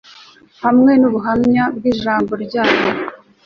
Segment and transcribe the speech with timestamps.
[0.63, 2.89] hamwe nubuhamya bwIjambo ryayo